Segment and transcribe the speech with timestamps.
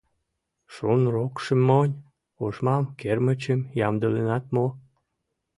[0.73, 1.95] —Шунрокшым монь,
[2.45, 4.67] ошмам, кермычым ямдыленат мо?